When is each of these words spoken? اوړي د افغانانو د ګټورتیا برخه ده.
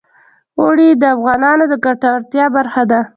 اوړي 0.61 0.89
د 1.01 1.03
افغانانو 1.15 1.63
د 1.71 1.73
ګټورتیا 1.85 2.45
برخه 2.55 2.83
ده. 2.91 2.99